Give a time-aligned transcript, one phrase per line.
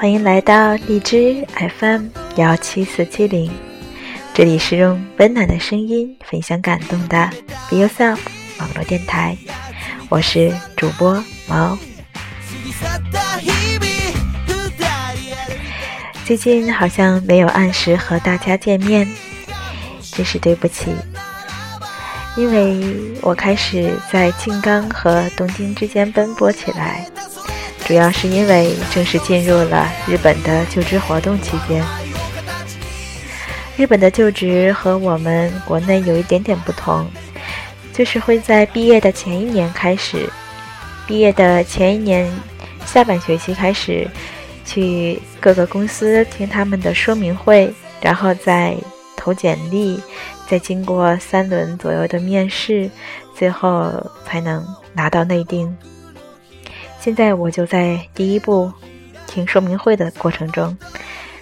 [0.00, 1.46] 欢迎来到荔枝
[1.78, 3.52] FM 幺七四七零，
[4.32, 7.28] 这里是用温暖的声音分享感动的
[7.68, 8.16] Be Yourself
[8.58, 9.36] 网络电台，
[10.08, 11.76] 我是主播毛。
[16.24, 19.06] 最近好像没有按时和大家见面，
[20.00, 20.94] 真是对不起，
[22.38, 27.06] 因为我开始在静冈和东京之间奔波起来。
[27.90, 31.84] 主要是因为正式进入了日本的就职活动期间。
[33.76, 37.04] 日本的就职和我们国内有一点点不同，
[37.92, 40.30] 就是会在毕业的前一年开始，
[41.04, 42.30] 毕业的前一年
[42.86, 44.06] 下半学期开始
[44.64, 48.76] 去各个公司听他们的说明会，然后再
[49.16, 50.00] 投简历，
[50.48, 52.88] 再经过三轮左右的面试，
[53.36, 53.92] 最后
[54.24, 55.76] 才能拿到内定。
[57.00, 58.70] 现在我就在第一步
[59.26, 60.76] 听说明会的过程中，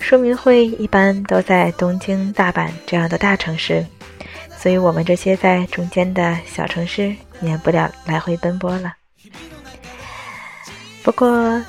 [0.00, 3.84] 说明会一般都在东京、大阪这样的大城市，
[4.56, 8.94] 所以我们这些在中间的小城市免不了来回奔波了。
[11.02, 11.62] 不过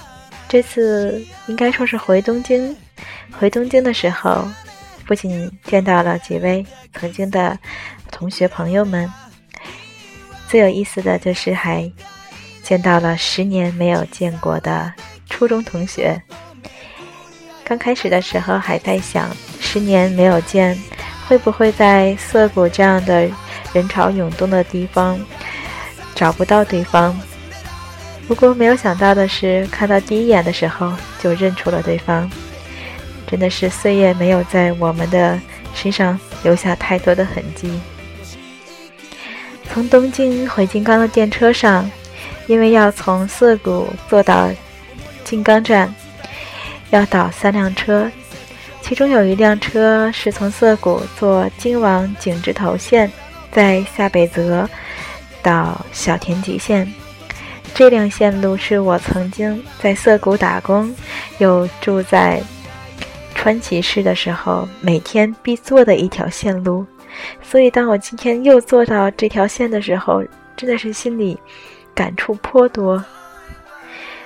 [0.47, 2.73] 这次应该说是回东京，
[3.37, 4.47] 回东京的时候，
[5.05, 7.59] 不仅见到了几位曾经的
[8.09, 9.11] 同学朋友们，
[10.47, 11.91] 最有意思的就是还。
[12.63, 14.93] 见到了十年没有见过的
[15.29, 16.19] 初中同学。
[17.65, 19.29] 刚开始的时候还在想，
[19.59, 20.81] 十年没有见，
[21.27, 23.29] 会不会在涩谷这样的
[23.73, 25.19] 人潮涌动的地方
[26.15, 27.13] 找不到对方？
[28.27, 32.29] 不过没有想到的是，看到第一眼的时候就认出了对方。
[33.27, 35.39] 真的是岁月没有在我们的
[35.73, 37.79] 身上留下太多的痕迹。
[39.71, 41.89] 从东京回金刚的电车上。
[42.47, 44.49] 因为要从涩谷坐到
[45.23, 45.93] 金刚站，
[46.89, 48.11] 要倒三辆车，
[48.81, 53.11] 其中有一辆车是从涩谷坐京王井之头线，
[53.51, 54.69] 在下北泽
[55.41, 56.91] 到小田急线。
[57.73, 60.93] 这辆线路是我曾经在涩谷打工，
[61.39, 62.41] 又住在
[63.33, 66.85] 川崎市的时候每天必坐的一条线路。
[67.41, 70.23] 所以，当我今天又坐到这条线的时候，
[70.55, 71.37] 真的是心里。
[71.93, 73.03] 感触颇多，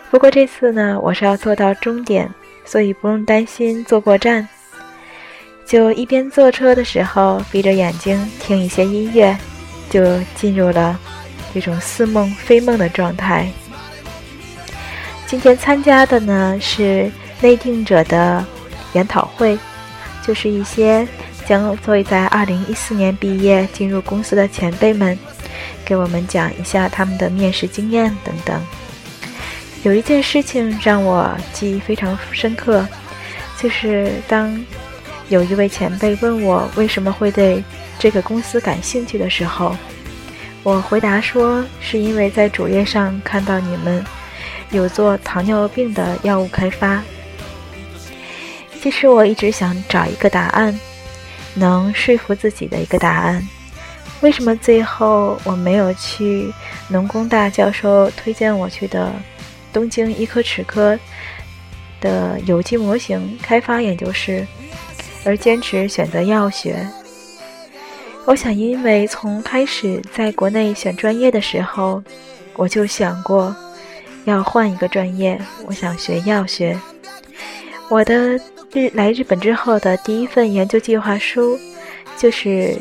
[0.10, 2.30] 不过这次呢，我是要坐到终点，
[2.66, 4.48] 所以不用担心坐过站。
[5.66, 9.38] 就一边坐车的时候，闭着眼睛听一些音乐，
[9.90, 10.98] 就进入了
[11.54, 13.48] 这种似梦非梦的状态。
[15.26, 17.12] 今天参加的呢是
[17.42, 18.46] 内定者的
[18.94, 19.60] 研讨会，
[20.26, 21.06] 就是一些
[21.46, 25.20] 将会在二零一四年毕业进入公司的前辈们。
[25.88, 28.62] 给我们讲一下他们的面试经验等等。
[29.84, 32.86] 有一件事情让我记忆非常深刻，
[33.58, 34.62] 就是当
[35.30, 37.64] 有一位前辈问我为什么会对
[37.98, 39.78] 这个公司感兴趣的时候，
[40.64, 44.04] 我回答说是因为在主页上看到你们
[44.72, 47.02] 有做糖尿病的药物开发。
[48.82, 50.78] 其实我一直想找一个答案，
[51.54, 53.48] 能说服自己的一个答案。
[54.22, 56.52] 为什么最后我没有去
[56.88, 59.14] 农工大教授推荐我去的
[59.72, 60.98] 东京医科齿科
[62.02, 64.46] 的有机模型开发研究室，
[65.24, 66.76] 而坚持选择药学？
[68.26, 72.04] 我想，因为从开始在国内选专业的时候，
[72.56, 73.56] 我就想过
[74.26, 76.76] 要换一个专业，我想学药学。
[77.88, 78.36] 我的
[78.74, 81.60] 日来日本之后的第一份研究计划书
[82.18, 82.76] 就是。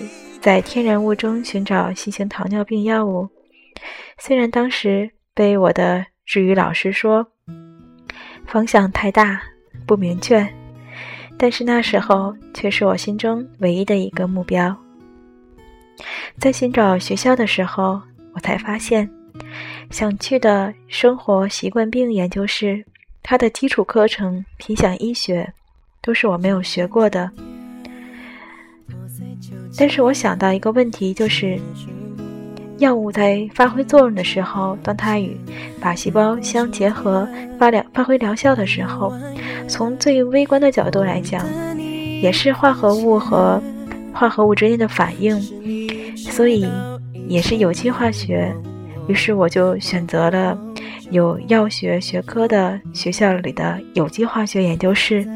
[0.47, 3.29] 在天然物中寻找新型糖尿病药物，
[4.17, 7.27] 虽然当时被我的日语老师说
[8.47, 9.43] 方向太大
[9.89, 10.49] 不明确，
[11.37, 14.73] 但是那时候却是我心中唯一的一个目标。
[16.39, 18.01] 在寻找学校的时候，
[18.33, 19.11] 我才发现
[19.91, 22.85] 想去的生活习惯病研究室，
[23.21, 25.53] 它的基础课程皮想医学
[26.01, 27.29] 都是我没有学过的。
[29.79, 31.59] 但是我想到一个问题，就是
[32.79, 35.37] 药物在发挥作用的时候，当它与
[35.81, 37.29] 靶细胞相结合
[37.59, 39.13] 发疗发挥疗效的时候，
[39.69, 41.45] 从最微观的角度来讲，
[42.21, 43.63] 也是化合物和
[44.13, 45.39] 化合物之间的反应，
[46.17, 46.67] 所以
[47.29, 48.55] 也是有机化学。
[49.09, 50.59] 于是我就选择了
[51.11, 55.27] 有药学学科的学校里的有机化学研究室。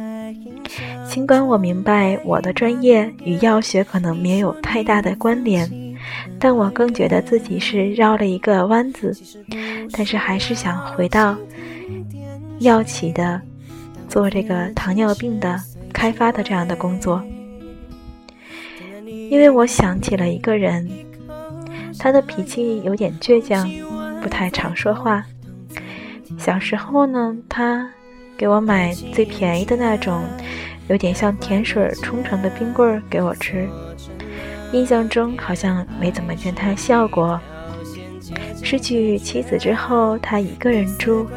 [1.11, 5.69] 尽管我明白我的专业与药学可能没有太大的关联，
[6.39, 9.13] 但我更觉得自己是绕了一个弯子。
[9.91, 11.37] 但是还是想回到
[12.61, 13.43] 药企的
[14.09, 15.61] 做这个糖尿病的
[15.93, 17.21] 开发的这样的工作，
[19.05, 20.89] 因为我想起了一个人，
[21.99, 23.69] 他的脾气有点倔强，
[24.23, 25.27] 不太常说话。
[26.39, 27.91] 小时候呢，他
[28.37, 30.23] 给我买最便宜的那种，
[30.91, 33.69] 有点像甜水冲成的冰棍儿给我吃。
[34.73, 37.41] 印象中好像没怎么见他笑过。
[38.61, 41.29] 失去妻子之后，他一个人住，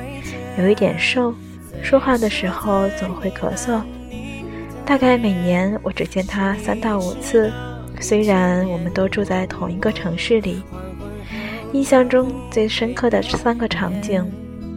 [0.57, 1.35] 有一点瘦，
[1.83, 3.79] 说话的时候总会咳嗽。
[4.83, 7.53] 大概每年我只见他三到五次，
[8.01, 10.63] 虽然我们都住在同一个城市里。
[11.73, 14.25] 印象中最深刻的三个场景，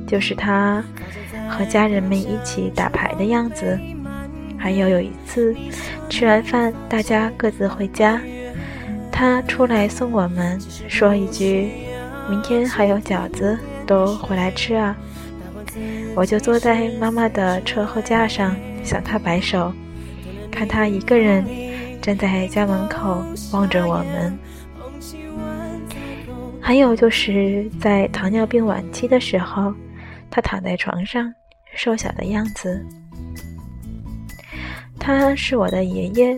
[0.06, 0.84] 就是他
[1.48, 3.78] 和家人们一起打牌的样子，
[4.66, 5.54] 还有有一次
[6.10, 8.20] 吃完饭大家各自回家。
[9.12, 11.70] 他出来送我们，说一句
[12.28, 14.96] ：“明天还有饺子，都回来吃啊！”
[16.16, 19.72] 我就坐在妈妈的车后架上，向他摆手，
[20.50, 21.44] 看他一个人
[22.02, 24.36] 站在家门口望着我们。
[26.60, 29.72] 还有就是在糖尿病晚期的时候，
[30.28, 31.32] 他躺在床上，
[31.76, 32.84] 瘦小的样子。
[35.06, 36.36] 他是我的爷爷。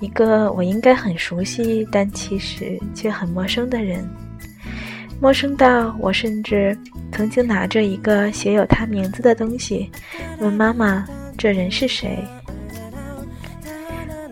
[0.00, 4.04] 一个我应该很熟悉，但其实却很陌生的人，
[5.20, 6.76] 陌生到我甚至
[7.12, 9.88] 曾经拿着一个写有他名字的东西，
[10.40, 11.06] 问妈妈
[11.38, 12.18] ：“这人是谁？”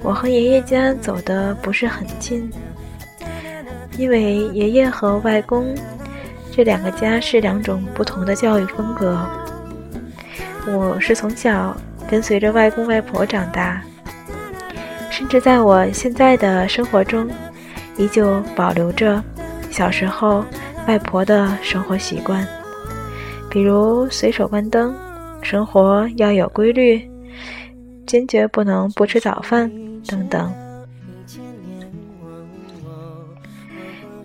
[0.03, 2.51] 我和爷爷家走的不是很近，
[3.97, 5.73] 因为爷爷和外公
[6.51, 9.25] 这两个家是两种不同的教育风格。
[10.67, 11.77] 我是从小
[12.09, 13.83] 跟随着外公外婆长大。
[15.11, 17.29] 甚至在我现在的生活中，
[17.97, 19.23] 依旧保留着
[19.71, 20.45] 小时候
[20.87, 22.47] 外婆的生活习惯，
[23.51, 24.95] 比如随手关灯，
[25.41, 27.01] 生活要有规律，
[28.07, 29.71] 坚决不能不吃早饭
[30.07, 30.53] 等等。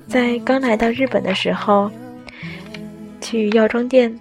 [0.09, 1.89] 在刚来到日本的时候，
[3.21, 4.13] 去药妆店，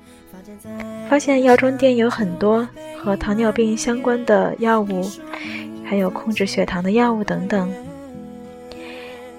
[1.09, 2.67] 发现药妆店有很多
[3.03, 5.11] 和糖尿病相关的药物。
[5.83, 7.69] 还有控制血糖的药物等等。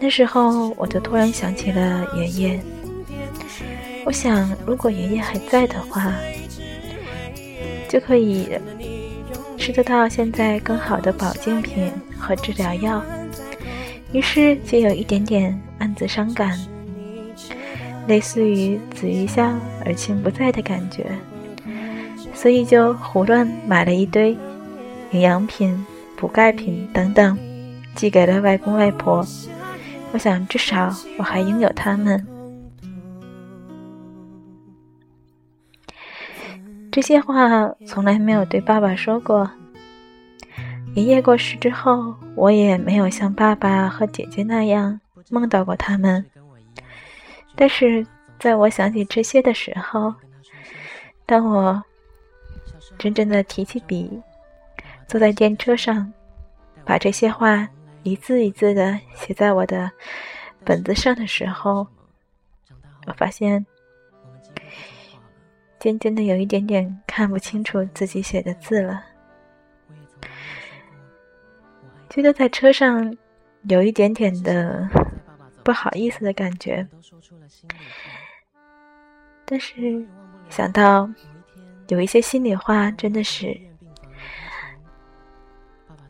[0.01, 2.59] 那时候我就突然想起了爷爷。
[4.03, 6.11] 我想，如果爷爷还在的话，
[7.87, 8.49] 就可以
[9.57, 13.01] 吃得到现在更好的保健品和治疗药。
[14.11, 16.59] 于是就有一点点暗自伤感，
[18.09, 19.49] 类似于子欲孝
[19.85, 21.05] 而亲不在的感觉。
[22.41, 24.35] 所以就胡乱买了一堆
[25.11, 25.85] 营养品。
[26.17, 27.37] 补钙品等等，
[27.95, 29.25] 寄给了外公外婆。
[30.11, 32.27] 我想，至少我还拥有他们。
[36.91, 39.49] 这些话从来没有对爸爸说过。
[40.93, 46.23] 爷爷过世之后，我也没有像爸爸和姐姐那样梦到过他们。
[47.55, 48.05] 但是，
[48.39, 50.13] 在我想起这些的时候，
[51.25, 51.83] 当我
[52.97, 54.21] 真正的提起笔。
[55.07, 56.11] 坐在电车上，
[56.85, 57.67] 把这些话
[58.03, 59.91] 一字一字的写在我的
[60.63, 61.85] 本子上的时候，
[63.07, 63.65] 我发现
[65.79, 69.03] 渐渐的有一点点看不清楚自己写的字了，
[72.09, 73.13] 觉得在车上
[73.63, 74.87] 有一点点的
[75.63, 76.87] 不好意思的感觉，
[79.43, 80.05] 但是
[80.49, 81.09] 想到
[81.91, 83.59] 有一些心里话，真的是。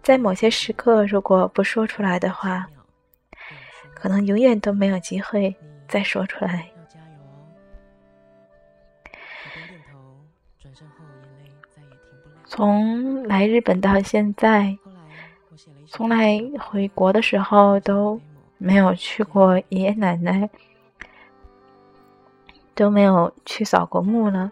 [0.04, 2.68] 在某些时刻，如果不说出来的话，
[3.96, 5.56] 可能永远都没有机会
[5.88, 6.68] 再说出来。
[12.46, 14.78] 从来日本到现在，
[15.88, 18.22] 从来回国的时候都
[18.60, 20.48] 没有去过爷爷奶奶，
[22.76, 24.52] 都没有去扫过墓了。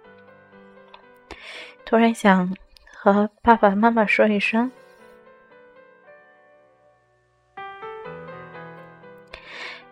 [1.90, 2.56] 突然想
[2.94, 4.72] 和爸爸妈妈说一声。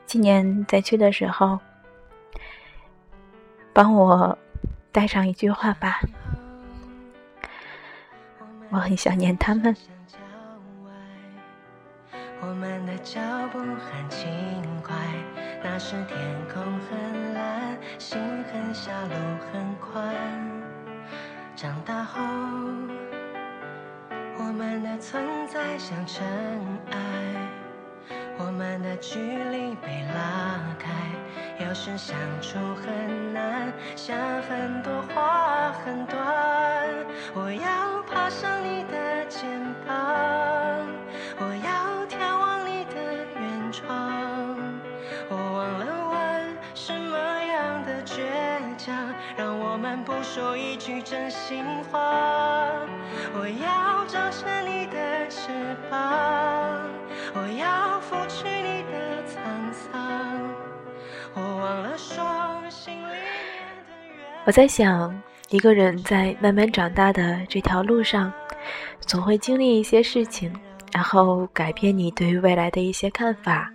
[0.06, 1.60] 今年再去的时候，
[3.74, 4.38] 帮我
[4.92, 6.00] 带上一句话吧。
[8.70, 9.75] 我很想念他们。
[12.42, 13.20] 我们的脚
[13.51, 14.30] 步很轻
[14.84, 14.96] 快，
[15.63, 16.16] 那时天
[16.54, 18.22] 空很蓝，心
[18.54, 19.16] 很小，路
[19.51, 20.16] 很宽。
[21.58, 22.22] 长大后，
[24.38, 26.24] 我们的存在像尘
[26.92, 26.98] 埃。
[28.38, 36.20] 我们的距离被拉开，有时相处很难，想很多话很短。
[37.34, 39.50] 我要爬上你的肩
[39.88, 39.96] 膀，
[50.08, 52.00] 不说一句真心话。
[53.34, 55.50] 我要长成你的翅
[55.90, 56.00] 膀，
[57.34, 60.50] 我要拂去你的沧桑。
[61.34, 62.24] 我忘了说
[62.70, 63.12] 心里面
[63.86, 64.46] 的愿。
[64.46, 68.32] 我在想，一个人在慢慢长大的这条路上，
[69.02, 70.58] 总会经历一些事情，
[70.94, 73.70] 然后改变你对于未来的一些看法。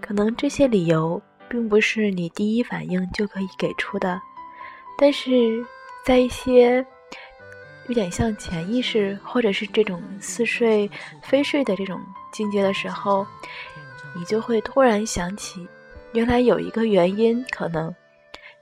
[0.00, 4.20] 可能这些理由并不是你第一反应就可以给出的，
[4.96, 5.64] 但是
[6.04, 6.84] 在一些
[7.88, 10.90] 有点像潜意识或者是这种似睡
[11.22, 12.00] 非睡的这种
[12.32, 13.26] 境界的时候，
[14.16, 15.66] 你就会突然想起，
[16.12, 17.94] 原来有一个原因可能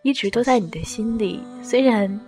[0.02, 2.20] 一直都在你的心里，虽然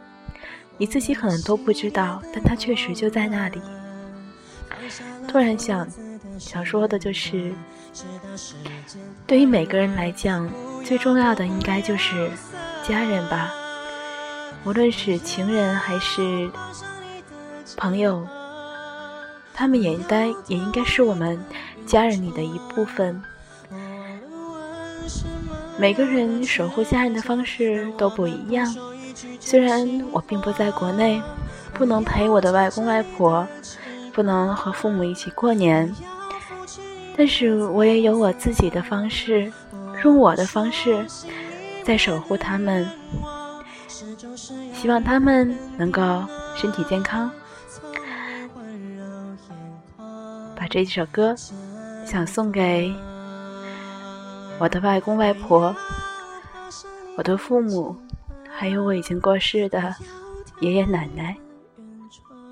[0.76, 3.60] 你自己可能都不知道，但它确实就在那里。
[5.26, 5.88] 突然想
[6.38, 7.52] 想说的就是。
[9.24, 10.50] 对于每个人来讲，
[10.84, 12.28] 最重要的应该就是
[12.82, 13.54] 家人吧。
[14.64, 16.50] 无论是情人还是
[17.76, 18.26] 朋友，
[19.52, 21.38] 他们也应该也应该是我们
[21.86, 23.22] 家人里的一部分。
[25.76, 28.74] 每个人守护家人的方式都不一样。
[29.38, 31.20] 虽然我并不在国内，
[31.74, 33.46] 不能陪我的外公外婆，
[34.12, 35.94] 不能和父母一起过年。
[37.16, 39.52] 但是我也有我自己的方式，
[40.02, 41.04] 用我的方式
[41.84, 42.88] 在守护他们，
[44.72, 46.24] 希望他们能够
[46.56, 47.30] 身体健康。
[50.56, 51.34] 把这首歌
[52.06, 52.94] 想送给
[54.58, 55.74] 我的外公外婆、
[57.16, 57.96] 我的父母，
[58.48, 59.94] 还有我已经过世的
[60.60, 61.36] 爷爷奶奶。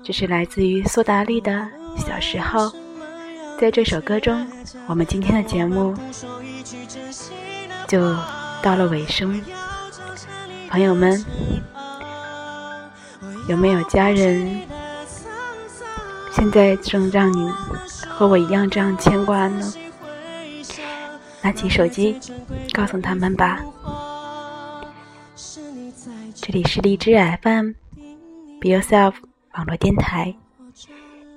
[0.03, 1.51] 这是来自于苏打绿的
[1.97, 2.67] 《小时候》。
[3.59, 4.45] 在这首歌中，
[4.87, 5.95] 我们今天的节目
[7.87, 8.13] 就
[8.61, 9.41] 到了尾声。
[10.73, 11.23] 朋友们，
[13.47, 14.59] 有没有家人
[16.31, 17.47] 现在正让你
[18.09, 19.71] 和我一样这样牵挂呢？
[21.43, 22.19] 拿起手机，
[22.71, 23.63] 告诉他们吧。
[26.33, 27.11] 这里是荔枝
[27.43, 29.13] FM，Be Yourself
[29.53, 30.33] 网络电台，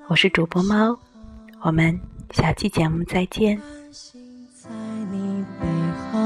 [0.06, 0.98] 我是主播猫，
[1.60, 2.00] 我们。
[2.32, 3.60] 下期节目再见。
[4.54, 4.70] 在
[5.12, 5.66] 你背
[6.10, 6.18] 后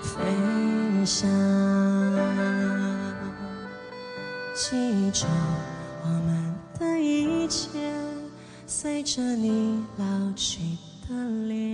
[0.00, 1.28] 飞翔，
[4.62, 5.26] 记忆中
[6.04, 7.70] 我们的一切，
[8.66, 10.04] 随着你老
[10.36, 10.60] 去
[11.08, 11.14] 的
[11.48, 11.69] 脸，